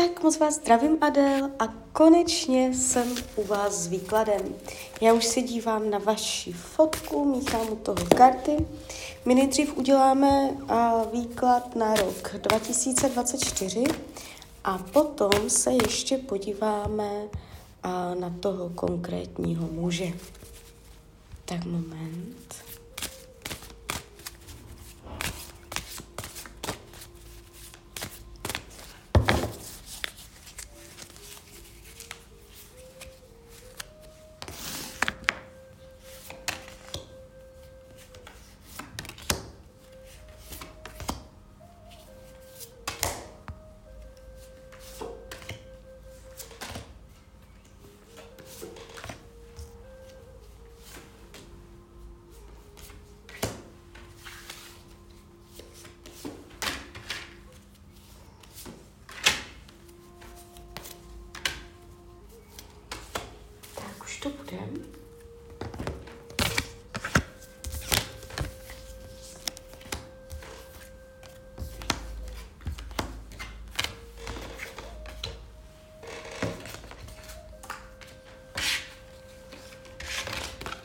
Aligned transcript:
Tak 0.00 0.22
moc 0.22 0.38
vás 0.38 0.54
zdravím, 0.54 0.98
Adel, 1.00 1.50
a 1.58 1.66
konečně 1.92 2.74
jsem 2.74 3.14
u 3.36 3.44
vás 3.44 3.74
s 3.74 3.86
výkladem. 3.86 4.54
Já 5.00 5.12
už 5.12 5.24
se 5.24 5.42
dívám 5.42 5.90
na 5.90 5.98
vaši 5.98 6.52
fotku, 6.52 7.24
míchám 7.24 7.72
u 7.72 7.76
toho 7.76 8.06
karty. 8.16 8.66
My 9.24 9.34
nejdřív 9.34 9.76
uděláme 9.76 10.56
výklad 11.12 11.76
na 11.76 11.94
rok 11.94 12.34
2024 12.34 13.84
a 14.64 14.78
potom 14.78 15.50
se 15.50 15.72
ještě 15.72 16.18
podíváme 16.18 17.10
na 18.20 18.34
toho 18.40 18.68
konkrétního 18.68 19.68
muže. 19.72 20.12
Tak 21.44 21.64
moment. 21.64 22.54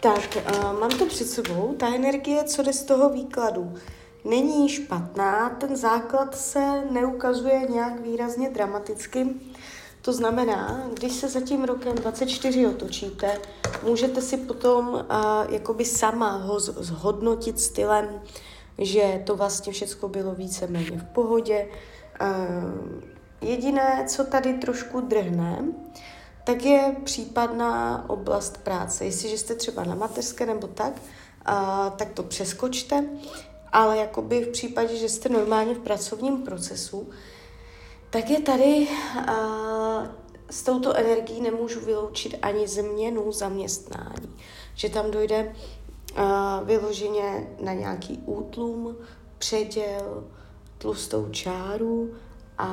Tak, 0.06 0.38
uh, 0.38 0.80
mám 0.80 0.89
to 0.89 1.06
před 1.06 1.28
sebou. 1.28 1.75
Ta 1.80 1.95
energie, 1.95 2.44
co 2.44 2.64
jde 2.64 2.73
z 2.73 2.84
toho 2.84 3.09
výkladu, 3.09 3.73
není 4.25 4.70
špatná, 4.70 5.50
ten 5.50 5.75
základ 5.75 6.36
se 6.36 6.86
neukazuje 6.92 7.62
nějak 7.70 8.00
výrazně 8.00 8.50
dramaticky. 8.50 9.28
To 10.02 10.14
znamená, 10.14 10.88
když 10.94 11.14
se 11.14 11.30
za 11.30 11.42
tím 11.42 11.64
rokem 11.64 11.95
24 11.95 12.67
otočíte, 12.67 13.42
můžete 13.84 14.22
si 14.22 14.38
potom 14.38 14.88
uh, 14.88 15.03
jakoby 15.50 15.86
sama 15.86 16.38
ho 16.38 16.59
zhodnotit 16.59 17.59
stylem, 17.59 18.22
že 18.78 19.23
to 19.25 19.36
vlastně 19.36 19.73
všechno 19.73 20.09
bylo 20.09 20.36
víceméně 20.36 20.97
v 20.97 21.14
pohodě. 21.14 21.67
Uh, 22.22 23.02
jediné, 23.42 24.06
co 24.08 24.23
tady 24.23 24.53
trošku 24.53 25.02
drhne, 25.02 25.66
tak 26.46 26.66
je 26.66 26.96
případná 27.04 28.06
oblast 28.10 28.58
práce. 28.58 29.06
Jestliže 29.06 29.38
jste 29.38 29.56
třeba 29.56 29.84
na 29.84 29.96
mateřské 29.96 30.46
nebo 30.46 30.68
tak, 30.68 30.94
uh, 30.94 31.90
tak 31.96 32.14
to 32.14 32.24
přeskočte, 32.24 33.06
ale 33.72 33.98
jakoby 33.98 34.42
v 34.42 34.52
případě, 34.52 34.96
že 34.96 35.10
jste 35.10 35.30
normálně 35.30 35.76
v 35.76 35.80
pracovním 35.80 36.44
procesu, 36.44 37.10
tak 38.10 38.30
je 38.30 38.42
tady 38.42 38.88
uh, 39.18 39.26
s 40.50 40.64
touto 40.64 40.94
energií 40.94 41.42
nemůžu 41.42 41.80
vyloučit 41.80 42.38
ani 42.42 42.68
změnu 42.68 43.32
zaměstnání. 43.32 44.36
Že 44.76 44.90
tam 44.90 45.12
dojde 45.12 45.56
uh, 46.18 46.68
vyloženě 46.68 47.48
na 47.62 47.74
nějaký 47.74 48.24
útlum, 48.25 48.96
předěl, 49.38 50.24
tlustou 50.78 51.30
čáru 51.30 52.14
a, 52.58 52.68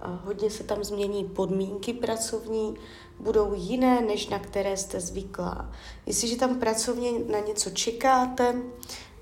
a 0.00 0.20
hodně 0.24 0.50
se 0.50 0.64
tam 0.64 0.84
změní 0.84 1.24
podmínky 1.24 1.92
pracovní, 1.92 2.74
budou 3.20 3.54
jiné, 3.54 4.00
než 4.00 4.28
na 4.28 4.38
které 4.38 4.76
jste 4.76 5.00
zvyklá. 5.00 5.72
Jestliže 6.06 6.36
tam 6.36 6.58
pracovně 6.60 7.10
na 7.18 7.38
něco 7.38 7.70
čekáte, 7.70 8.54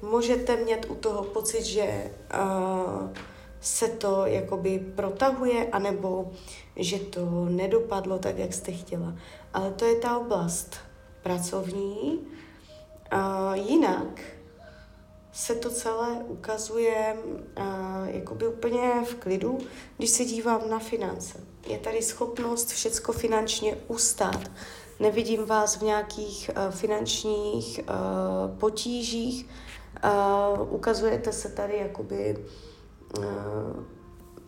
můžete 0.03 0.57
mít 0.57 0.87
u 0.89 0.95
toho 0.95 1.25
pocit, 1.25 1.65
že 1.65 2.11
uh, 2.35 3.11
se 3.61 3.89
to 3.89 4.27
jakoby 4.27 4.79
protahuje, 4.79 5.69
anebo 5.73 6.33
že 6.77 6.99
to 6.99 7.45
nedopadlo 7.49 8.19
tak, 8.19 8.39
jak 8.39 8.53
jste 8.53 8.73
chtěla. 8.73 9.15
Ale 9.53 9.71
to 9.71 9.85
je 9.85 9.97
ta 9.97 10.19
oblast 10.19 10.77
pracovní. 11.23 12.21
A 13.11 13.55
jinak 13.55 14.21
se 15.33 15.55
to 15.55 15.71
celé 15.71 16.09
ukazuje 16.27 17.17
a, 17.57 18.03
jakoby 18.07 18.49
úplně 18.49 18.93
v 19.05 19.15
klidu, 19.15 19.59
když 19.97 20.11
se 20.11 20.25
dívám 20.25 20.71
na 20.71 20.79
finance. 20.79 21.54
Je 21.67 21.79
tady 21.79 22.03
schopnost 22.03 22.69
všecko 22.69 23.13
finančně 23.13 23.77
ustát. 23.89 24.51
Nevidím 25.01 25.45
vás 25.45 25.77
v 25.77 25.83
nějakých 25.83 26.51
a, 26.57 26.71
finančních 26.71 27.81
a, 27.89 27.93
potížích. 28.59 29.49
A, 30.03 30.49
ukazujete 30.71 31.33
se 31.33 31.49
tady 31.49 31.77
jakoby 31.77 32.37
Eh, 33.21 33.95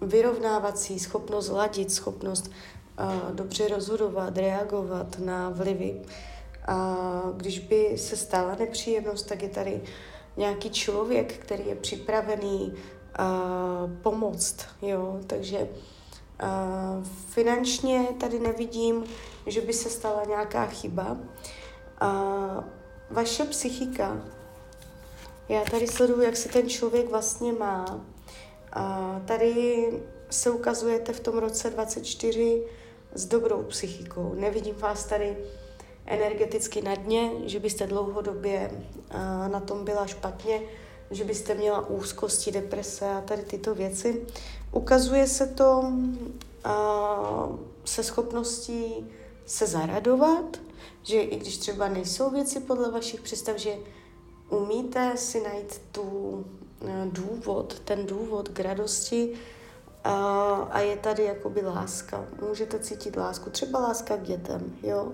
vyrovnávací 0.00 0.98
schopnost 0.98 1.48
ladit, 1.48 1.92
schopnost 1.92 2.50
uh, 3.00 3.34
dobře 3.34 3.68
rozhodovat, 3.68 4.38
reagovat 4.38 5.18
na 5.18 5.50
vlivy. 5.50 6.02
A 6.68 6.96
když 7.36 7.58
by 7.58 7.98
se 7.98 8.16
stala 8.16 8.54
nepříjemnost, 8.54 9.28
tak 9.28 9.42
je 9.42 9.48
tady 9.48 9.82
nějaký 10.36 10.70
člověk, 10.70 11.38
který 11.38 11.66
je 11.66 11.74
připravený 11.74 12.72
uh, 12.72 13.90
pomoct. 14.02 14.56
Jo? 14.82 15.20
Takže 15.26 15.58
uh, 15.58 15.68
finančně 17.28 18.06
tady 18.20 18.38
nevidím, 18.38 19.04
že 19.46 19.60
by 19.60 19.72
se 19.72 19.90
stala 19.90 20.24
nějaká 20.24 20.66
chyba. 20.66 21.18
Uh, 22.02 22.64
vaše 23.10 23.44
psychika, 23.44 24.22
já 25.48 25.64
tady 25.64 25.86
sleduju, 25.86 26.22
jak 26.22 26.36
se 26.36 26.48
ten 26.48 26.68
člověk 26.68 27.10
vlastně 27.10 27.52
má, 27.52 28.00
a 28.72 29.20
tady 29.24 29.92
se 30.30 30.50
ukazujete 30.50 31.12
v 31.12 31.20
tom 31.20 31.38
roce 31.38 31.70
24 31.70 32.62
s 33.14 33.26
dobrou 33.26 33.62
psychikou. 33.62 34.34
Nevidím 34.34 34.74
vás 34.76 35.04
tady 35.04 35.36
energeticky 36.06 36.82
na 36.82 36.94
dně, 36.94 37.30
že 37.44 37.60
byste 37.60 37.86
dlouhodobě 37.86 38.70
na 39.48 39.60
tom 39.60 39.84
byla 39.84 40.06
špatně, 40.06 40.60
že 41.10 41.24
byste 41.24 41.54
měla 41.54 41.88
úzkosti, 41.88 42.52
deprese 42.52 43.10
a 43.10 43.20
tady 43.20 43.42
tyto 43.42 43.74
věci. 43.74 44.26
Ukazuje 44.72 45.26
se 45.26 45.46
to 45.46 45.92
se 47.84 48.02
schopností 48.02 49.06
se 49.46 49.66
zaradovat, 49.66 50.56
že 51.02 51.20
i 51.20 51.36
když 51.36 51.56
třeba 51.56 51.88
nejsou 51.88 52.30
věci 52.30 52.60
podle 52.60 52.90
vašich 52.90 53.20
představ, 53.20 53.56
že 53.56 53.74
umíte 54.50 55.16
si 55.16 55.40
najít 55.40 55.80
tu 55.92 56.44
Eh, 56.84 57.06
důvod, 57.12 57.80
ten 57.84 58.06
důvod 58.06 58.48
k 58.48 58.60
radosti 58.60 59.32
a, 60.04 60.54
a 60.70 60.80
je 60.80 60.96
tady 60.96 61.24
jakoby 61.24 61.60
láska. 61.60 62.24
Můžete 62.48 62.78
cítit 62.78 63.16
lásku, 63.16 63.50
třeba 63.50 63.78
láska 63.78 64.16
k 64.16 64.22
dětem, 64.22 64.76
jo, 64.82 65.12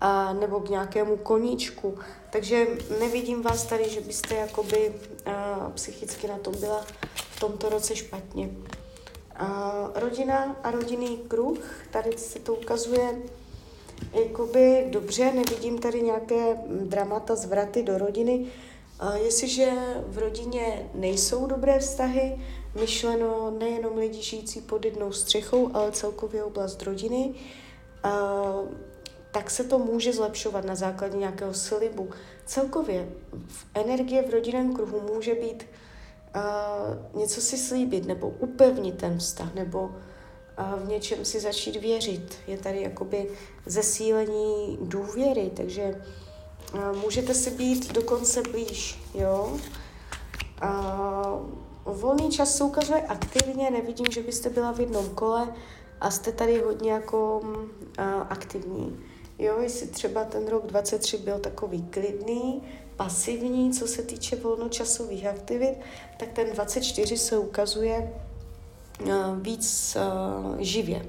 a, 0.00 0.32
nebo 0.32 0.60
k 0.60 0.68
nějakému 0.68 1.16
koníčku. 1.16 1.98
Takže 2.30 2.66
nevidím 3.00 3.42
vás 3.42 3.64
tady, 3.64 3.88
že 3.88 4.00
byste 4.00 4.34
jakoby 4.34 4.94
a, 5.26 5.70
psychicky 5.74 6.28
na 6.28 6.38
tom 6.38 6.54
byla 6.60 6.84
v 7.14 7.40
tomto 7.40 7.68
roce 7.68 7.96
špatně. 7.96 8.50
A, 9.36 9.90
rodina 9.94 10.56
a 10.62 10.70
rodinný 10.70 11.18
kruh, 11.28 11.58
tady 11.90 12.18
se 12.18 12.38
to 12.38 12.54
ukazuje 12.54 13.22
jakoby 14.12 14.86
dobře, 14.90 15.32
nevidím 15.32 15.78
tady 15.78 16.02
nějaké 16.02 16.56
dramata, 16.84 17.36
zvraty 17.36 17.82
do 17.82 17.98
rodiny, 17.98 18.46
Jestliže 19.14 19.72
v 20.06 20.18
rodině 20.18 20.90
nejsou 20.94 21.46
dobré 21.46 21.78
vztahy, 21.78 22.40
myšleno 22.80 23.50
nejenom 23.58 23.96
lidi 23.96 24.22
žijící 24.22 24.60
pod 24.60 24.84
jednou 24.84 25.12
střechou, 25.12 25.70
ale 25.74 25.92
celkově 25.92 26.44
oblast 26.44 26.82
rodiny, 26.82 27.34
tak 29.38 29.50
se 29.50 29.64
to 29.64 29.78
může 29.78 30.12
zlepšovat 30.12 30.64
na 30.64 30.74
základě 30.74 31.16
nějakého 31.16 31.54
slibu. 31.54 32.10
Celkově 32.46 33.08
energie 33.74 34.22
v 34.22 34.30
rodinném 34.30 34.74
kruhu 34.74 35.00
může 35.14 35.34
být 35.34 35.66
uh, 36.36 37.20
něco 37.20 37.40
si 37.40 37.58
slíbit, 37.58 38.06
nebo 38.06 38.28
upevnit 38.28 38.98
ten 38.98 39.18
vztah, 39.18 39.54
nebo 39.54 39.82
uh, 39.82 40.80
v 40.80 40.88
něčem 40.88 41.24
si 41.24 41.40
začít 41.40 41.76
věřit. 41.76 42.34
Je 42.46 42.58
tady 42.58 42.82
jakoby 42.82 43.30
zesílení 43.66 44.78
důvěry, 44.82 45.50
takže 45.56 46.02
můžete 47.02 47.34
si 47.34 47.50
být 47.50 47.92
dokonce 47.92 48.42
blíž, 48.42 48.98
jo. 49.14 49.56
A 50.60 51.40
volný 51.84 52.30
čas 52.30 52.56
se 52.56 52.64
ukazuje 52.64 53.02
aktivně, 53.02 53.70
nevidím, 53.70 54.06
že 54.10 54.22
byste 54.22 54.50
byla 54.50 54.72
v 54.72 54.80
jednom 54.80 55.08
kole, 55.08 55.54
a 56.00 56.10
jste 56.10 56.32
tady 56.32 56.60
hodně 56.60 56.92
jako 56.92 57.40
uh, 57.40 57.54
aktivní. 58.28 59.07
Jo, 59.38 59.60
jestli 59.60 59.86
třeba 59.86 60.24
ten 60.24 60.48
rok 60.48 60.66
23 60.66 61.18
byl 61.18 61.38
takový 61.38 61.82
klidný, 61.82 62.62
pasivní, 62.96 63.72
co 63.72 63.86
se 63.86 64.02
týče 64.02 64.36
volnočasových 64.36 65.26
aktivit, 65.26 65.74
tak 66.16 66.28
ten 66.32 66.52
24 66.52 67.18
se 67.18 67.38
ukazuje 67.38 68.12
uh, 69.02 69.12
víc 69.40 69.96
uh, 69.96 70.56
živě. 70.60 71.06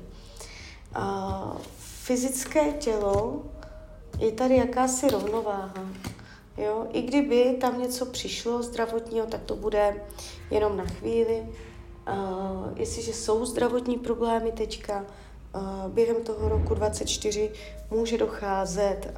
Uh, 0.97 1.57
fyzické 1.77 2.71
tělo 2.71 3.43
je 4.19 4.31
tady 4.31 4.55
jakási 4.55 5.07
rovnováha. 5.07 5.89
Jo? 6.57 6.87
I 6.91 7.01
kdyby 7.01 7.57
tam 7.61 7.81
něco 7.81 8.05
přišlo 8.05 8.63
zdravotního, 8.63 9.25
tak 9.25 9.43
to 9.43 9.55
bude 9.55 10.03
jenom 10.51 10.77
na 10.77 10.85
chvíli. 10.85 11.47
Uh, 12.07 12.79
jestliže 12.79 13.13
jsou 13.13 13.45
zdravotní 13.45 13.97
problémy 13.97 14.51
teďka, 14.51 15.05
během 15.88 16.24
toho 16.24 16.50
roku 16.50 16.74
24 16.74 17.51
může 17.92 18.18
docházet 18.18 19.13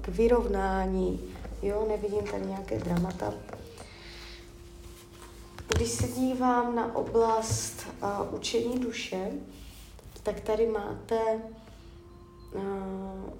k 0.00 0.08
vyrovnání. 0.08 1.20
Jo, 1.62 1.86
nevidím 1.88 2.24
tady 2.30 2.46
nějaké 2.46 2.78
dramata. 2.78 3.34
Když 5.68 5.88
se 5.88 6.08
dívám 6.08 6.74
na 6.74 6.96
oblast 6.96 7.86
učení 8.32 8.78
duše, 8.78 9.30
tak 10.22 10.40
tady 10.40 10.66
máte 10.66 11.40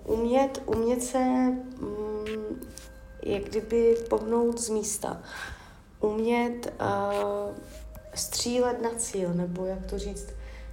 umět, 0.05 0.63
umět 0.67 1.03
se 1.03 1.19
um, 1.19 2.61
jak 3.23 3.43
kdyby 3.43 3.97
pohnout 4.09 4.61
z 4.61 4.69
místa. 4.69 5.23
Umět 6.01 6.75
uh, 6.81 7.57
střílet 8.15 8.83
na 8.83 8.91
cíl, 8.91 9.35
nebo 9.35 9.65
jak 9.65 9.87
to 9.87 9.99
říct, 9.99 10.27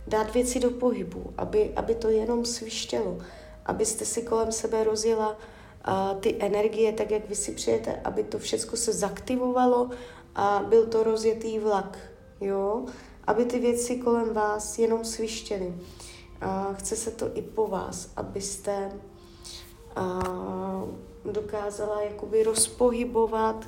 dát 0.08 0.34
věci 0.34 0.60
do 0.60 0.72
pohybu, 0.72 1.34
aby, 1.38 1.74
aby 1.76 1.96
to 1.96 2.10
jenom 2.10 2.46
svištělo, 2.46 3.18
abyste 3.66 4.06
si 4.06 4.22
kolem 4.22 4.52
sebe 4.52 4.84
rozjela 4.84 5.30
uh, 5.30 6.20
ty 6.20 6.36
energie, 6.40 6.94
tak 6.94 7.12
jak 7.12 7.30
vy 7.30 7.36
si 7.36 7.52
přijete, 7.52 8.02
aby 8.04 8.24
to 8.24 8.40
všechno 8.40 8.78
se 8.78 8.94
zaktivovalo 8.94 9.90
a 10.36 10.66
byl 10.70 10.86
to 10.86 11.04
rozjetý 11.04 11.60
vlak, 11.60 11.98
jo, 12.42 12.86
aby 13.28 13.46
ty 13.46 13.60
věci 13.60 13.96
kolem 13.96 14.34
vás 14.34 14.80
jenom 14.80 15.06
svištěly. 15.06 15.68
Uh, 15.68 16.76
chce 16.76 16.96
se 16.96 17.12
to 17.12 17.32
i 17.34 17.42
po 17.42 17.68
vás, 17.68 18.10
abyste 18.16 18.92
uh, 19.98 21.32
dokázala 21.32 22.02
jakoby 22.02 22.44
rozpohybovat 22.44 23.66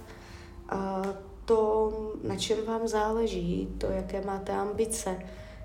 uh, 0.74 1.12
to, 1.46 1.92
na 2.24 2.36
čem 2.36 2.66
vám 2.66 2.88
záleží, 2.88 3.76
to, 3.78 3.86
jaké 3.86 4.22
máte 4.26 4.52
ambice. 4.52 5.20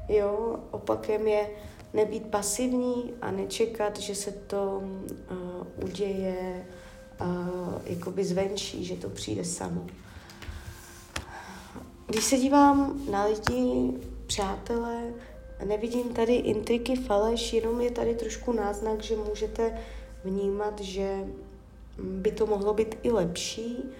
Jo, 0.08 0.56
opakem 0.70 1.28
je 1.28 1.50
nebýt 1.94 2.26
pasivní 2.26 3.14
a 3.22 3.30
nečekat, 3.30 3.98
že 3.98 4.14
se 4.14 4.32
to 4.32 4.82
uh, 4.82 5.84
uděje 5.84 6.66
uh, 7.20 7.82
jakoby 7.84 8.24
zvenčí, 8.24 8.84
že 8.84 8.96
to 8.96 9.08
přijde 9.08 9.44
samo. 9.44 9.86
Když 12.06 12.24
se 12.24 12.36
dívám 12.36 13.00
na 13.10 13.24
lidi, 13.24 13.92
přátelé, 14.26 15.02
nevidím 15.64 16.14
tady 16.14 16.34
intriky, 16.34 16.96
faleš, 16.96 17.52
jenom 17.52 17.80
je 17.80 17.90
tady 17.90 18.14
trošku 18.14 18.52
náznak, 18.52 19.02
že 19.02 19.16
můžete 19.16 19.78
vnímat, 20.24 20.80
že 20.80 21.24
by 21.98 22.32
to 22.32 22.46
mohlo 22.46 22.74
být 22.74 22.98
i 23.02 23.10
lepší, 23.10 23.92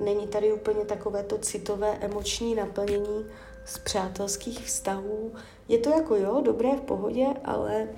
Není 0.00 0.26
tady 0.26 0.52
úplně 0.52 0.84
takové 0.84 1.22
to 1.22 1.38
citové 1.38 1.98
emoční 2.00 2.54
naplnění 2.54 3.26
z 3.64 3.78
přátelských 3.78 4.66
vztahů. 4.66 5.32
Je 5.68 5.78
to 5.78 5.90
jako 5.90 6.16
jo, 6.16 6.40
dobré 6.44 6.76
v 6.76 6.80
pohodě, 6.80 7.26
ale 7.44 7.88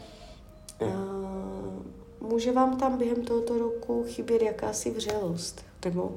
uh, 0.81 2.29
může 2.29 2.53
vám 2.53 2.77
tam 2.77 2.99
během 2.99 3.25
tohoto 3.25 3.59
roku 3.59 4.05
chybět 4.09 4.43
jakási 4.43 4.91
vřelost 4.91 5.65
nebo 5.85 6.15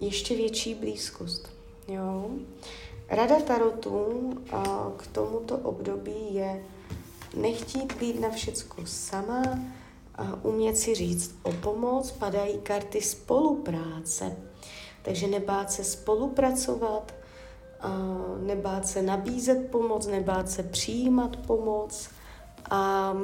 ještě 0.00 0.36
větší 0.36 0.74
blízkost. 0.74 1.48
Jo? 1.88 2.30
Rada 3.08 3.40
tarotu 3.40 3.90
uh, 3.92 4.92
k 4.96 5.06
tomuto 5.06 5.58
období 5.58 6.34
je 6.34 6.64
nechtít 7.36 7.92
být 7.92 8.20
na 8.20 8.30
všecko 8.30 8.82
sama, 8.86 9.42
uh, 9.50 10.52
umět 10.52 10.76
si 10.76 10.94
říct 10.94 11.34
o 11.42 11.52
pomoc, 11.52 12.10
padají 12.10 12.58
karty 12.58 13.00
spolupráce, 13.00 14.36
takže 15.02 15.26
nebát 15.26 15.72
se 15.72 15.84
spolupracovat, 15.84 17.14
nebát 18.40 18.86
se 18.86 19.02
nabízet 19.02 19.70
pomoc, 19.70 20.06
nebát 20.06 20.50
se 20.50 20.62
přijímat 20.62 21.36
pomoc 21.36 22.08
a, 22.70 22.78
a 22.78 23.14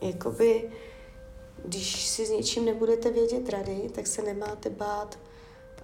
jakoby, 0.00 0.70
když 1.64 2.06
si 2.06 2.26
s 2.26 2.30
něčím 2.30 2.64
nebudete 2.64 3.10
vědět 3.10 3.48
rady, 3.48 3.90
tak 3.94 4.06
se 4.06 4.22
nemáte 4.22 4.70
bát 4.70 5.18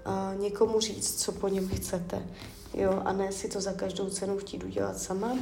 a 0.05 0.35
někomu 0.39 0.81
říct, 0.81 1.23
co 1.23 1.33
po 1.33 1.49
něm 1.49 1.69
chcete. 1.69 2.27
Jo, 2.75 3.03
a 3.05 3.13
ne 3.13 3.33
si 3.33 3.49
to 3.49 3.61
za 3.61 3.73
každou 3.73 4.11
cenu 4.11 4.39
chtít 4.39 4.65
udělat 4.65 4.99
sama. 4.99 5.39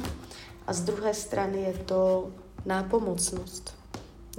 A 0.67 0.73
z 0.73 0.81
druhé 0.81 1.13
strany 1.13 1.61
je 1.61 1.73
to 1.73 2.31
nápomocnost. 2.65 3.75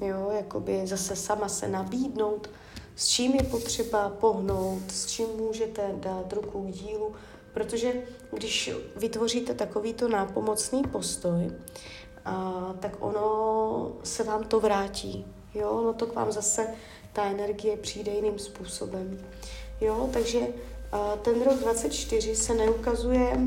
Jo, 0.02 0.30
jakoby 0.36 0.86
zase 0.86 1.16
sama 1.16 1.48
se 1.48 1.68
nabídnout, 1.68 2.50
s 3.00 3.08
čím 3.08 3.34
je 3.34 3.42
potřeba 3.42 4.08
pohnout, 4.08 4.90
s 4.90 5.06
čím 5.06 5.26
můžete 5.36 5.82
dát 5.94 6.32
ruku 6.32 6.62
k 6.62 6.70
dílu, 6.70 7.12
protože 7.54 7.92
když 8.32 8.70
vytvoříte 8.96 9.54
takovýto 9.54 10.08
nápomocný 10.08 10.82
postoj, 10.82 11.52
a, 12.24 12.74
tak 12.80 12.96
ono 13.00 13.92
se 14.02 14.22
vám 14.24 14.44
to 14.44 14.60
vrátí. 14.60 15.26
Jo, 15.54 15.82
no 15.84 15.92
to 15.92 16.06
k 16.06 16.14
vám 16.14 16.32
zase 16.32 16.66
ta 17.12 17.24
energie 17.24 17.76
přijde 17.76 18.12
jiným 18.12 18.38
způsobem. 18.38 19.26
Jo, 19.80 20.10
takže 20.12 20.40
a, 20.92 21.16
ten 21.16 21.42
rok 21.42 21.58
24 21.58 22.36
se 22.36 22.54
neukazuje 22.54 23.38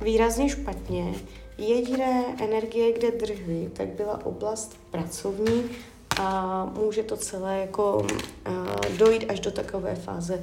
výrazně 0.00 0.48
špatně. 0.48 1.14
Jediné 1.58 2.24
energie, 2.40 2.92
kde 2.92 3.10
drhly, 3.10 3.70
tak 3.72 3.88
byla 3.88 4.26
oblast 4.26 4.76
pracovní, 4.90 5.70
a 6.20 6.64
může 6.64 7.02
to 7.02 7.16
celé 7.16 7.58
jako 7.58 7.96
uh, 7.96 8.96
dojít 8.96 9.30
až 9.30 9.40
do 9.40 9.50
takové 9.50 9.94
fáze, 9.94 10.42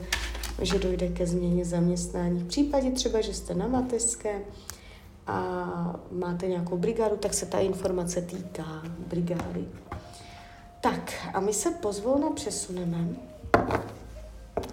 že 0.61 0.79
dojde 0.79 1.07
ke 1.07 1.27
změně 1.27 1.65
zaměstnání. 1.65 2.39
V 2.39 2.47
případě 2.47 2.91
třeba, 2.91 3.21
že 3.21 3.33
jste 3.33 3.53
na 3.53 3.67
mateřské 3.67 4.41
a 5.27 5.95
máte 6.11 6.47
nějakou 6.47 6.77
brigádu, 6.77 7.17
tak 7.17 7.33
se 7.33 7.45
ta 7.45 7.59
informace 7.59 8.21
týká 8.21 8.81
brigády. 9.07 9.65
Tak 10.81 11.13
a 11.33 11.39
my 11.39 11.53
se 11.53 11.71
pozvolna 11.71 12.29
přesuneme 12.29 13.07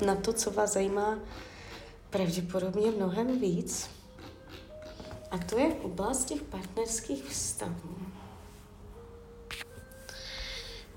na 0.06 0.14
to, 0.14 0.32
co 0.32 0.50
vás 0.50 0.72
zajímá 0.72 1.18
pravděpodobně 2.10 2.90
mnohem 2.90 3.40
víc. 3.40 3.90
A 5.30 5.38
to 5.38 5.58
je 5.58 5.74
oblast 5.74 6.24
těch 6.24 6.42
partnerských 6.42 7.24
vztahů. 7.24 7.95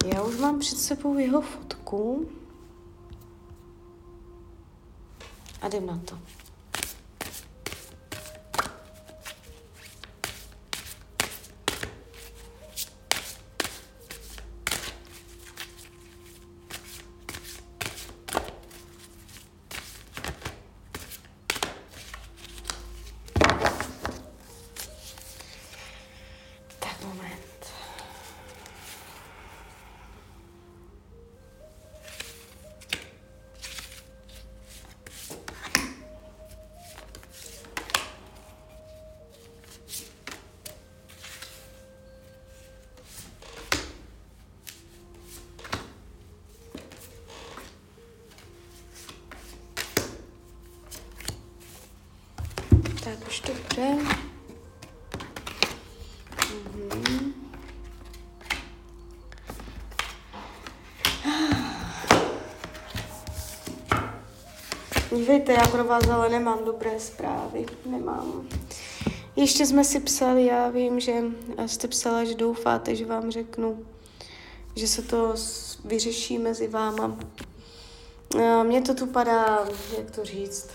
Já 0.06 0.24
už 0.24 0.38
mám 0.38 0.60
před 0.60 0.78
sebou 0.78 1.18
jeho 1.18 1.42
fotku. 1.42 2.30
A 5.62 5.68
jdem 5.68 5.86
na 5.86 6.02
to. 6.06 6.20
Dobře. 53.80 54.16
Mhm. 56.96 57.34
Dívejte, 65.16 65.54
já 65.54 65.68
pro 65.68 65.84
vás 65.84 66.08
ale 66.10 66.30
nemám 66.30 66.66
dobré 66.66 67.00
zprávy. 67.00 67.66
Nemám. 67.86 68.48
ještě 69.36 69.66
jsme 69.66 69.84
si 69.84 70.00
psali, 70.00 70.46
já 70.46 70.70
vím, 70.70 71.00
že 71.00 71.24
jste 71.66 71.88
psala, 71.88 72.24
že 72.24 72.36
doufáte, 72.36 72.96
že 72.96 73.06
vám 73.06 73.32
řeknu, 73.32 73.86
že 74.76 74.88
se 74.88 75.02
to 75.02 75.34
vyřeší 75.86 76.38
mezi 76.38 76.68
váma. 76.68 77.18
Mně 78.64 78.82
to 78.82 78.94
tu 78.94 79.08
padá, 79.08 79.68
jak 79.98 80.12
to 80.12 80.26
říct, 80.26 80.70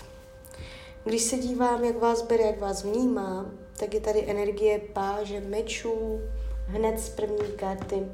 když 1.05 1.21
se 1.23 1.37
dívám, 1.37 1.83
jak 1.83 1.99
vás 1.99 2.21
bere, 2.21 2.43
jak 2.43 2.59
vás 2.59 2.83
vnímá, 2.83 3.45
tak 3.77 3.93
je 3.93 4.01
tady 4.01 4.23
energie 4.27 4.81
páže 4.93 5.39
mečů, 5.39 6.19
hned 6.67 6.99
z 6.99 7.09
první 7.09 7.51
karty. 7.55 8.05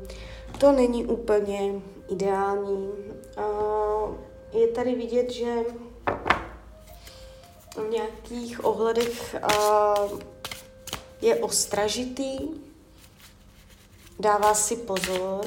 To 0.60 0.72
není 0.72 1.06
úplně 1.06 1.82
ideální. 2.10 2.90
Je 4.54 4.68
tady 4.68 4.96
vidět, 4.96 5.32
že 5.32 5.56
v 7.76 7.90
nějakých 7.90 8.66
ohledech 8.66 9.36
je 11.22 11.36
ostražitý, 11.36 12.38
dává 14.20 14.54
si 14.54 14.76
pozor, 14.76 15.46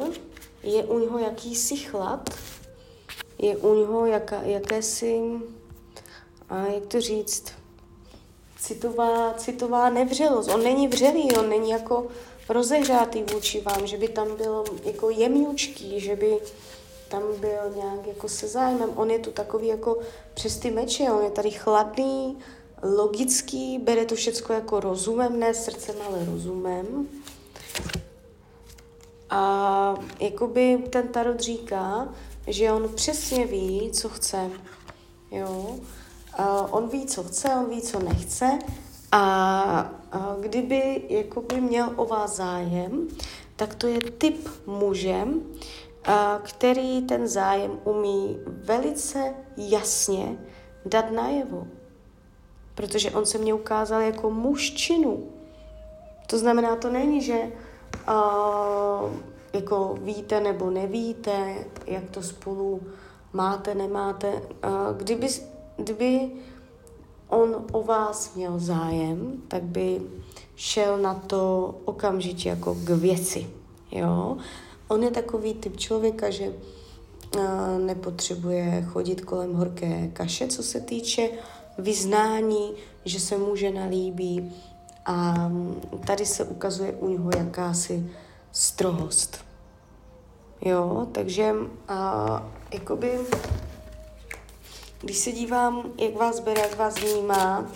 je 0.62 0.84
u 0.84 0.98
něho 0.98 1.18
jakýsi 1.18 1.76
chlad, 1.76 2.30
je 3.38 3.56
u 3.56 3.74
něho 3.74 4.06
jaká, 4.06 4.42
jakési, 4.42 5.20
a 6.48 6.66
jak 6.66 6.86
to 6.86 7.00
říct, 7.00 7.52
citová, 8.60 9.34
citová 9.34 9.90
nevřelost. 9.90 10.50
On 10.50 10.64
není 10.64 10.88
vřelý, 10.88 11.32
on 11.32 11.48
není 11.48 11.70
jako 11.70 12.06
rozehřátý 12.48 13.22
vůči 13.22 13.60
vám, 13.60 13.86
že 13.86 13.96
by 13.96 14.08
tam 14.08 14.36
byl 14.36 14.64
jako 14.84 15.10
jemňučký, 15.10 16.00
že 16.00 16.16
by 16.16 16.38
tam 17.08 17.22
byl 17.40 17.74
nějak 17.76 18.06
jako 18.06 18.28
se 18.28 18.48
zájmem. 18.48 18.90
On 18.96 19.10
je 19.10 19.18
tu 19.18 19.30
takový 19.30 19.66
jako 19.66 19.98
přes 20.34 20.56
ty 20.56 20.70
meče, 20.70 21.04
on 21.04 21.24
je 21.24 21.30
tady 21.30 21.50
chladný, 21.50 22.38
logický, 22.82 23.78
bere 23.78 24.04
to 24.04 24.14
všechno 24.14 24.54
jako 24.54 24.80
rozumem, 24.80 25.40
ne 25.40 25.54
srdcem, 25.54 25.96
ale 26.06 26.24
rozumem. 26.24 27.08
A 29.30 29.94
jakoby 30.20 30.78
ten 30.90 31.08
tarot 31.08 31.40
říká, 31.40 32.08
že 32.46 32.72
on 32.72 32.94
přesně 32.94 33.46
ví, 33.46 33.90
co 33.92 34.08
chce. 34.08 34.50
Jo? 35.30 35.78
A 36.38 36.72
on 36.72 36.88
ví, 36.88 37.06
co 37.06 37.22
chce, 37.22 37.48
on 37.48 37.70
ví, 37.70 37.82
co 37.82 37.98
nechce. 37.98 38.58
A, 39.12 39.90
kdyby 40.40 41.02
jakoby 41.08 41.60
měl 41.60 41.92
o 41.96 42.06
vás 42.06 42.36
zájem, 42.36 43.08
tak 43.56 43.74
to 43.74 43.86
je 43.86 44.00
typ 44.00 44.48
mužem, 44.66 45.42
a, 46.04 46.40
který 46.42 47.02
ten 47.02 47.28
zájem 47.28 47.80
umí 47.84 48.38
velice 48.46 49.34
jasně 49.56 50.38
dát 50.86 51.10
najevo. 51.10 51.66
Protože 52.74 53.10
on 53.10 53.26
se 53.26 53.38
mě 53.38 53.54
ukázal 53.54 54.00
jako 54.00 54.30
muž 54.30 54.70
činu. 54.70 55.26
To 56.26 56.38
znamená, 56.38 56.76
to 56.76 56.90
není, 56.90 57.22
že 57.22 57.52
uh, 58.08 59.10
jako 59.52 59.94
víte 60.00 60.40
nebo 60.40 60.70
nevíte, 60.70 61.54
jak 61.86 62.10
to 62.10 62.22
spolu 62.22 62.82
máte, 63.32 63.74
nemáte. 63.74 64.32
Uh, 64.32 64.40
kdyby, 64.96 65.28
kdyby 65.76 66.30
on 67.28 67.64
o 67.72 67.82
vás 67.82 68.34
měl 68.34 68.58
zájem, 68.58 69.42
tak 69.48 69.62
by 69.62 70.02
šel 70.56 70.98
na 70.98 71.14
to 71.14 71.74
okamžitě 71.84 72.48
jako 72.48 72.74
k 72.74 72.88
věci. 72.88 73.46
Jo? 73.92 74.36
On 74.88 75.02
je 75.02 75.10
takový 75.10 75.54
typ 75.54 75.76
člověka, 75.76 76.30
že 76.30 76.48
uh, 76.48 77.42
nepotřebuje 77.78 78.86
chodit 78.88 79.20
kolem 79.20 79.54
horké 79.54 80.08
kaše, 80.12 80.46
co 80.46 80.62
se 80.62 80.80
týče 80.80 81.30
vyznání, 81.78 82.72
že 83.04 83.20
se 83.20 83.38
muže 83.38 83.70
nalíbí, 83.70 84.52
a 85.06 85.50
tady 86.06 86.26
se 86.26 86.44
ukazuje 86.44 86.92
u 86.92 87.08
něho 87.08 87.30
jakási 87.36 88.10
strohost. 88.52 89.38
Jo, 90.60 91.06
takže 91.12 91.54
a, 91.88 92.52
jakoby, 92.72 93.18
když 95.04 95.18
se 95.18 95.32
dívám, 95.32 95.92
jak 95.98 96.14
vás 96.14 96.40
bere, 96.40 96.60
jak 96.60 96.76
vás 96.76 96.94
vnímá, 96.94 97.72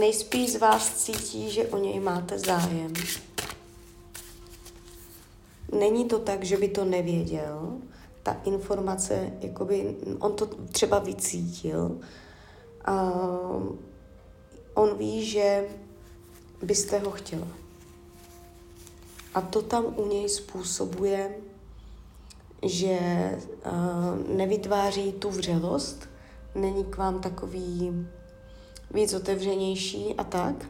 nejspíš 0.00 0.52
z 0.52 0.56
vás 0.56 1.04
cítí, 1.04 1.50
že 1.50 1.68
o 1.68 1.78
něj 1.78 2.00
máte 2.00 2.38
zájem. 2.38 2.92
Není 5.78 6.04
to 6.04 6.18
tak, 6.18 6.44
že 6.44 6.56
by 6.56 6.68
to 6.68 6.84
nevěděl. 6.84 7.72
Ta 8.22 8.36
informace, 8.44 9.32
jakoby, 9.40 9.96
on 10.18 10.36
to 10.36 10.46
třeba 10.46 10.98
vycítil. 10.98 12.00
A 12.84 13.12
on 14.74 14.98
ví, 14.98 15.24
že 15.24 15.68
byste 16.62 16.98
ho 16.98 17.10
chtěla. 17.10 17.48
A 19.34 19.40
to 19.40 19.62
tam 19.62 19.84
u 19.96 20.06
něj 20.06 20.28
způsobuje, 20.28 21.34
že 22.62 22.98
uh, 23.66 24.36
nevytváří 24.36 25.12
tu 25.12 25.30
vřelost, 25.30 26.08
není 26.54 26.84
k 26.84 26.96
vám 26.96 27.20
takový 27.20 28.06
víc 28.94 29.14
otevřenější 29.14 30.14
a 30.14 30.24
tak, 30.24 30.68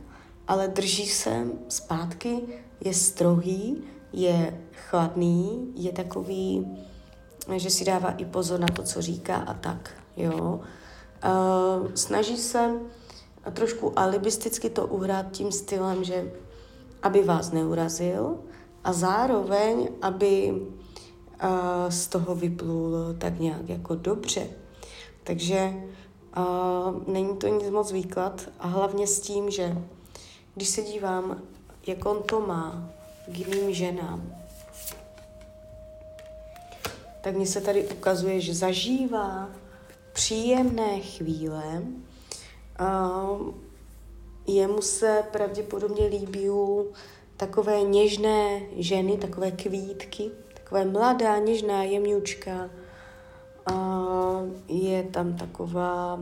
ale 0.49 0.69
drží 0.69 1.07
se 1.07 1.47
zpátky, 1.69 2.41
je 2.81 2.95
strohý, 2.95 3.85
je 4.13 4.61
chladný, 4.73 5.73
je 5.75 5.93
takový, 5.93 6.67
že 7.57 7.71
si 7.71 7.85
dává 7.85 8.11
i 8.11 8.25
pozor 8.25 8.61
na 8.61 8.69
to, 8.69 8.83
co 8.83 9.03
říká 9.03 9.37
a 9.37 9.55
tak, 9.55 9.91
jo. 10.17 10.61
Uh, 11.25 11.89
snaží 11.95 12.37
se 12.37 12.71
trošku 13.53 13.99
alibisticky 13.99 14.71
to 14.71 14.87
uhrát 14.87 15.31
tím 15.31 15.53
stylem, 15.53 16.05
že 16.05 16.33
aby 17.03 17.23
vás 17.23 17.53
neurazil 17.53 18.39
a 18.85 18.93
zároveň, 18.93 19.89
aby 20.03 20.63
uh, 21.43 21.49
z 21.89 22.07
toho 22.07 22.35
vyplul 22.35 23.15
tak 23.19 23.41
nějak 23.41 23.69
jako 23.69 23.95
dobře. 23.95 24.47
Takže 25.25 25.75
uh, 26.37 27.09
není 27.09 27.37
to 27.37 27.49
nic 27.49 27.71
moc 27.71 27.93
výklad 27.93 28.49
a 28.59 28.67
hlavně 28.67 29.07
s 29.07 29.21
tím, 29.21 29.51
že 29.51 29.77
když 30.55 30.69
se 30.69 30.83
dívám, 30.83 31.43
jak 31.87 32.07
on 32.07 32.23
to 32.23 32.41
má 32.41 32.91
k 33.27 33.39
jiným 33.39 33.75
ženám, 33.75 34.33
tak 37.21 37.37
mně 37.37 37.47
se 37.47 37.61
tady 37.61 37.89
ukazuje, 37.89 38.41
že 38.41 38.55
zažívá 38.55 39.49
příjemné 40.13 41.01
chvíle, 41.01 41.83
Uh, 42.81 43.55
jemu 44.47 44.83
se 44.83 45.25
pravděpodobně 45.33 46.07
líbí 46.07 46.49
takové 47.37 47.83
něžné 47.83 48.61
ženy, 48.77 49.17
takové 49.17 49.51
kvítky, 49.51 50.31
takové 50.73 50.85
mladá, 50.85 51.39
něžná, 51.39 51.83
jemňučka. 51.83 52.71
Uh, 53.71 54.49
je 54.69 55.03
tam 55.03 55.37
taková, 55.37 56.19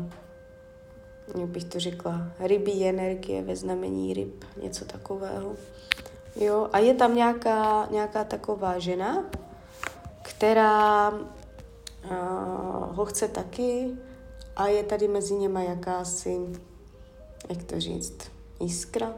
jak 1.40 1.48
bych 1.48 1.64
to 1.64 1.80
řekla, 1.80 2.32
rybí 2.38 2.84
energie 2.84 3.42
ve 3.42 3.56
znamení 3.56 4.14
ryb, 4.14 4.44
něco 4.62 4.84
takového. 4.84 5.52
Jo, 6.36 6.68
a 6.72 6.78
je 6.78 6.94
tam 6.94 7.16
nějaká, 7.16 7.88
nějaká 7.90 8.24
taková 8.24 8.78
žena, 8.78 9.24
která 10.22 11.10
uh, 11.10 11.20
ho 12.96 13.04
chce 13.04 13.28
taky, 13.28 13.90
a 14.56 14.66
je 14.66 14.82
tady 14.82 15.08
mezi 15.08 15.34
něma 15.34 15.62
jakási, 15.62 16.38
jak 17.48 17.62
to 17.62 17.80
říct, 17.80 18.18
jiskra. 18.60 19.14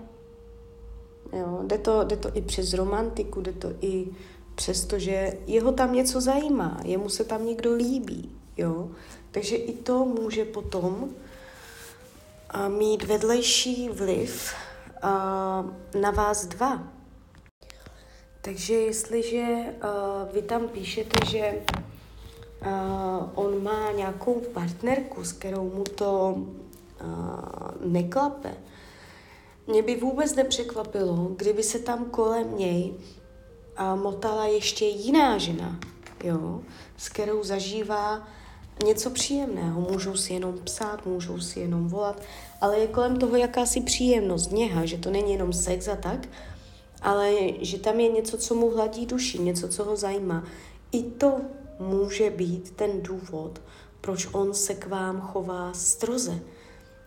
Jo, 1.32 1.60
jde, 1.66 1.78
to, 1.78 2.04
jde 2.04 2.16
to 2.16 2.36
i 2.36 2.42
přes 2.42 2.72
romantiku, 2.72 3.40
jde 3.40 3.52
to 3.52 3.68
i 3.80 4.06
přes 4.54 4.84
to, 4.84 4.98
že 4.98 5.32
jeho 5.46 5.72
tam 5.72 5.94
něco 5.94 6.20
zajímá, 6.20 6.80
jemu 6.84 7.08
se 7.08 7.24
tam 7.24 7.46
někdo 7.46 7.74
líbí. 7.74 8.30
Jo? 8.56 8.90
Takže 9.30 9.56
i 9.56 9.72
to 9.72 10.04
může 10.04 10.44
potom 10.44 11.08
a, 12.50 12.68
mít 12.68 13.02
vedlejší 13.02 13.88
vliv 13.88 14.54
a, 15.02 15.64
na 16.00 16.10
vás 16.10 16.46
dva. 16.46 16.82
Takže 18.40 18.74
jestliže 18.74 19.64
a, 19.80 19.88
vy 20.32 20.42
tam 20.42 20.68
píšete, 20.68 21.26
že 21.30 21.62
on 23.34 23.62
má 23.62 23.92
nějakou 23.92 24.42
partnerku, 24.52 25.24
s 25.24 25.32
kterou 25.32 25.70
mu 25.70 25.84
to 25.84 26.34
uh, 26.36 27.92
neklape, 27.92 28.54
mě 29.66 29.82
by 29.82 29.96
vůbec 29.96 30.34
nepřekvapilo, 30.34 31.30
kdyby 31.36 31.62
se 31.62 31.78
tam 31.78 32.04
kolem 32.04 32.58
něj 32.58 32.94
motala 33.94 34.46
ještě 34.46 34.84
jiná 34.84 35.38
žena, 35.38 35.80
jo, 36.24 36.60
s 36.96 37.08
kterou 37.08 37.44
zažívá 37.44 38.28
něco 38.84 39.10
příjemného. 39.10 39.80
Můžou 39.80 40.16
si 40.16 40.32
jenom 40.32 40.58
psát, 40.64 41.06
můžou 41.06 41.40
si 41.40 41.60
jenom 41.60 41.88
volat, 41.88 42.22
ale 42.60 42.78
je 42.78 42.86
kolem 42.86 43.16
toho 43.16 43.36
jakási 43.36 43.80
příjemnost, 43.80 44.52
něha, 44.52 44.84
že 44.84 44.98
to 44.98 45.10
není 45.10 45.32
jenom 45.32 45.52
sex 45.52 45.88
a 45.88 45.96
tak, 45.96 46.28
ale 47.02 47.32
že 47.60 47.78
tam 47.78 48.00
je 48.00 48.08
něco, 48.08 48.38
co 48.38 48.54
mu 48.54 48.70
hladí 48.70 49.06
duši, 49.06 49.38
něco, 49.38 49.68
co 49.68 49.84
ho 49.84 49.96
zajímá. 49.96 50.44
I 50.92 51.02
to 51.02 51.40
může 51.78 52.30
být 52.30 52.70
ten 52.70 53.02
důvod, 53.02 53.60
proč 54.00 54.28
on 54.32 54.54
se 54.54 54.74
k 54.74 54.86
vám 54.86 55.20
chová 55.20 55.72
stroze. 55.72 56.40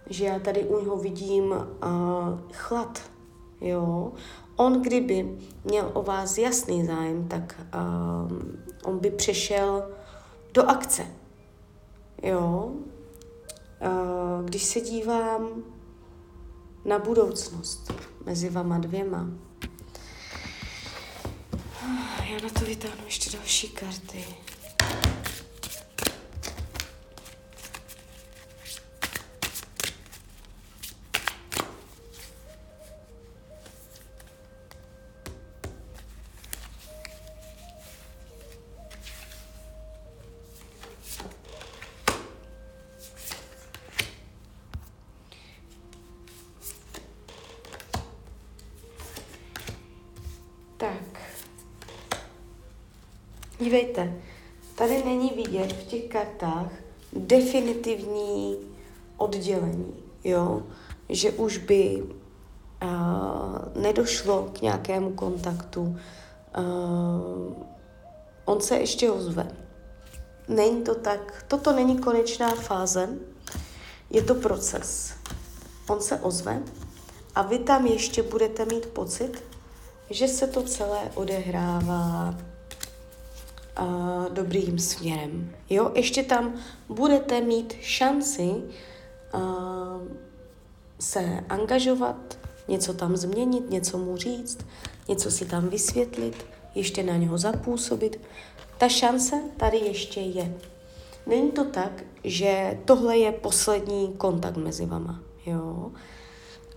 že 0.09 0.25
já 0.25 0.39
tady 0.39 0.63
u 0.63 0.79
něho 0.79 0.97
vidím 0.97 1.43
uh, 1.43 1.57
chlad, 2.51 3.01
jo. 3.61 4.11
On 4.55 4.81
kdyby 4.81 5.37
měl 5.63 5.91
o 5.93 6.03
vás 6.03 6.37
jasný 6.37 6.85
zájem, 6.85 7.27
tak 7.27 7.61
uh, 7.75 8.37
on 8.83 8.99
by 8.99 9.11
přešel 9.11 9.91
do 10.53 10.69
akce, 10.69 11.07
jo. 12.23 12.71
Uh, 13.81 14.45
když 14.45 14.63
se 14.63 14.81
dívám 14.81 15.63
na 16.85 16.99
budoucnost 16.99 17.93
mezi 18.25 18.49
vama 18.49 18.77
dvěma, 18.77 19.27
já 22.29 22.39
na 22.43 22.49
to 22.59 22.65
vytáhnu 22.65 23.05
ještě 23.05 23.37
další 23.37 23.69
karty. 23.69 24.25
Dívejte, 53.65 54.13
tady 54.75 55.03
není 55.03 55.29
vidět 55.35 55.73
v 55.73 55.83
těch 55.83 56.03
kartách 56.03 56.71
definitivní 57.13 58.57
oddělení, 59.17 59.93
jo? 60.23 60.63
že 61.09 61.31
už 61.31 61.57
by 61.57 62.03
uh, 62.03 63.81
nedošlo 63.81 64.49
k 64.53 64.61
nějakému 64.61 65.11
kontaktu. 65.11 65.81
Uh, 65.81 67.53
on 68.45 68.61
se 68.61 68.77
ještě 68.77 69.11
ozve. 69.11 69.51
Není 70.47 70.81
to 70.81 70.95
tak, 70.95 71.45
toto 71.47 71.73
není 71.73 71.97
konečná 71.97 72.55
fáze, 72.55 73.09
je 74.09 74.21
to 74.21 74.35
proces. 74.35 75.13
On 75.89 76.01
se 76.01 76.19
ozve 76.19 76.63
a 77.35 77.41
vy 77.41 77.59
tam 77.59 77.85
ještě 77.85 78.23
budete 78.23 78.65
mít 78.65 78.85
pocit, 78.85 79.43
že 80.09 80.27
se 80.27 80.47
to 80.47 80.63
celé 80.63 81.11
odehrává 81.15 82.35
uh, 83.79 84.33
dobrým 84.33 84.79
směrem. 84.79 85.51
Jo, 85.69 85.91
ještě 85.95 86.23
tam 86.23 86.53
budete 86.89 87.41
mít 87.41 87.73
šanci 87.81 88.53
uh, 89.33 89.41
se 90.99 91.43
angažovat, 91.49 92.37
něco 92.67 92.93
tam 92.93 93.17
změnit, 93.17 93.69
něco 93.69 93.97
mu 93.97 94.17
říct, 94.17 94.57
něco 95.07 95.31
si 95.31 95.45
tam 95.45 95.67
vysvětlit, 95.67 96.45
ještě 96.75 97.03
na 97.03 97.17
něho 97.17 97.37
zapůsobit. 97.37 98.21
Ta 98.77 98.89
šance 98.89 99.41
tady 99.57 99.77
ještě 99.77 100.19
je. 100.19 100.55
Není 101.27 101.51
to 101.51 101.63
tak, 101.65 102.03
že 102.23 102.79
tohle 102.85 103.17
je 103.17 103.31
poslední 103.31 104.13
kontakt 104.17 104.57
mezi 104.57 104.85
vama. 104.85 105.19
Jo? 105.45 105.91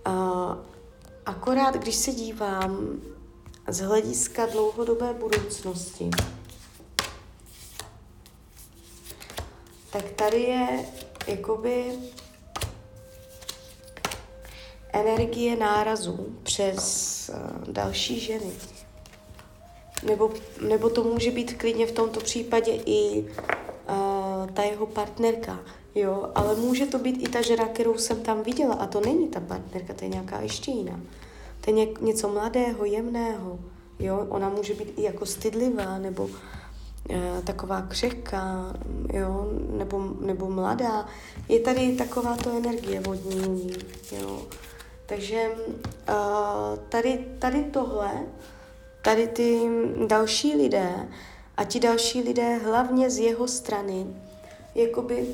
Uh, 0.07 0.55
akorát, 1.25 1.75
když 1.75 1.95
se 1.95 2.11
dívám 2.11 3.01
z 3.67 3.79
hlediska 3.79 4.45
dlouhodobé 4.45 5.13
budoucnosti, 5.13 6.09
tak 10.01 10.11
tady 10.11 10.41
je 10.41 10.85
jakoby 11.27 11.91
energie 14.93 15.55
nárazu 15.55 16.35
přes 16.43 17.31
uh, 17.33 17.73
další 17.73 18.19
ženy. 18.19 18.51
Nebo, 20.03 20.31
nebo 20.67 20.89
to 20.89 21.03
může 21.03 21.31
být 21.31 21.53
klidně 21.53 21.87
v 21.87 21.91
tomto 21.91 22.19
případě 22.19 22.71
i 22.85 23.21
uh, 23.21 24.47
ta 24.53 24.63
jeho 24.63 24.85
partnerka, 24.85 25.59
jo, 25.95 26.31
ale 26.35 26.55
může 26.55 26.85
to 26.85 26.99
být 26.99 27.27
i 27.27 27.29
ta 27.29 27.41
žena, 27.41 27.67
kterou 27.67 27.97
jsem 27.97 28.23
tam 28.23 28.43
viděla 28.43 28.73
a 28.73 28.87
to 28.87 29.01
není 29.01 29.27
ta 29.27 29.39
partnerka, 29.39 29.93
to 29.93 30.05
je 30.05 30.09
nějaká 30.09 30.41
ještě 30.41 30.71
jiná. 30.71 30.99
To 31.61 31.69
je 31.69 31.73
ně, 31.73 31.87
něco 32.01 32.29
mladého, 32.29 32.85
jemného, 32.85 33.59
jo, 33.99 34.25
ona 34.29 34.49
může 34.49 34.73
být 34.73 34.93
i 34.97 35.03
jako 35.03 35.25
stydlivá, 35.25 35.97
nebo 35.97 36.29
Eh, 36.31 36.68
taková 37.43 37.81
křehká, 37.81 38.73
jo, 39.13 39.51
nebo, 39.69 40.09
nebo 40.19 40.49
mladá. 40.49 41.05
Je 41.49 41.59
tady 41.59 41.95
taková 41.95 42.37
to 42.37 42.57
energie 42.57 42.99
vodní, 42.99 43.71
jo. 44.11 44.41
Takže 45.05 45.49
uh, 45.49 46.79
tady, 46.89 47.25
tady 47.39 47.63
tohle, 47.63 48.11
tady 49.01 49.27
ty 49.27 49.69
další 50.07 50.55
lidé 50.55 51.09
a 51.57 51.63
ti 51.63 51.79
další 51.79 52.21
lidé 52.21 52.57
hlavně 52.57 53.09
z 53.09 53.19
jeho 53.19 53.47
strany 53.47 54.05
jakoby 54.75 55.27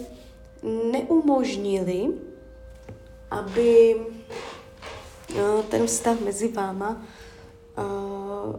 neumožnili, 0.91 2.07
aby 3.31 3.95
uh, 3.95 5.61
ten 5.69 5.87
vztah 5.87 6.19
mezi 6.19 6.47
váma 6.47 7.01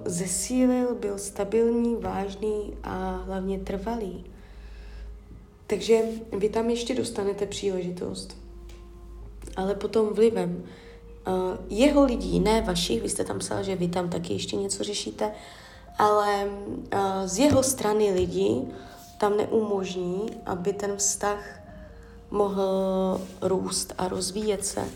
zesílil, 0.05 0.95
byl 0.95 1.19
stabilní, 1.19 1.97
vážný 1.97 2.75
a 2.83 3.23
hlavně 3.27 3.59
trvalý. 3.59 4.25
Takže 5.67 6.01
vy 6.33 6.49
tam 6.49 6.71
ještě 6.71 6.95
dostanete 6.95 7.47
příležitost, 7.47 8.37
ale 9.57 9.75
potom 9.75 10.15
vlivem 10.15 10.65
uh, 11.27 11.35
jeho 11.69 12.05
lidí, 12.05 12.41
ne 12.41 12.63
vašich, 12.63 13.03
vy 13.03 13.09
jste 13.09 13.25
tam 13.25 13.39
psal, 13.39 13.63
že 13.63 13.77
vy 13.77 13.89
tam 13.89 14.11
taky 14.11 14.33
ještě 14.33 14.57
něco 14.57 14.85
řešíte, 14.85 15.33
ale 15.99 16.45
uh, 16.45 17.01
z 17.25 17.39
jeho 17.39 17.63
strany 17.63 18.13
lidí 18.13 18.69
tam 19.19 19.37
neumožní, 19.37 20.27
aby 20.47 20.73
ten 20.73 20.97
vztah 20.97 21.61
mohl 22.31 23.21
růst 23.43 23.95
a 23.99 24.09
rozvíjet 24.09 24.67
se 24.67 24.89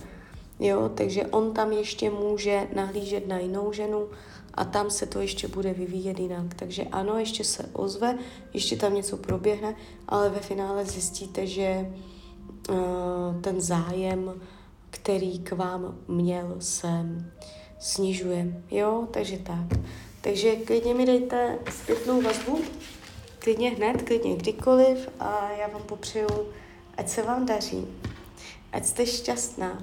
Jo, 0.61 0.91
takže 0.95 1.27
on 1.27 1.53
tam 1.53 1.73
ještě 1.73 2.11
může 2.11 2.69
nahlížet 2.75 3.29
na 3.29 3.39
jinou 3.39 3.73
ženu 3.73 4.09
a 4.55 4.65
tam 4.65 4.91
se 4.91 5.07
to 5.07 5.21
ještě 5.21 5.49
bude 5.49 5.73
vyvíjet 5.73 6.19
jinak. 6.19 6.55
Takže 6.55 6.85
ano, 6.85 7.19
ještě 7.19 7.45
se 7.45 7.71
ozve, 7.73 8.19
ještě 8.53 8.77
tam 8.77 8.95
něco 8.95 9.17
proběhne, 9.17 9.75
ale 10.09 10.31
ve 10.31 10.41
finále 10.41 10.85
zjistíte, 10.85 11.47
že 11.47 11.93
uh, 12.69 12.77
ten 13.41 13.61
zájem, 13.61 14.41
který 14.91 15.39
k 15.39 15.53
vám 15.53 15.99
měl, 16.09 16.57
se 16.59 16.89
snižuje. 17.79 18.63
Jo, 18.71 19.09
takže 19.11 19.39
tak. 19.39 19.81
Takže 20.21 20.57
klidně 20.57 20.95
mi 20.95 21.07
dejte 21.07 21.59
zpětnou 21.71 22.23
vazbu, 22.23 22.61
klidně 23.39 23.71
hned, 23.71 24.03
klidně 24.03 24.37
kdykoliv 24.37 25.09
a 25.21 25.51
já 25.51 25.69
vám 25.69 25.83
popřeju, 25.83 26.29
ať 26.97 27.09
se 27.09 27.23
vám 27.23 27.47
daří, 27.47 27.87
ať 28.73 28.85
jste 28.85 29.07
šťastná, 29.07 29.83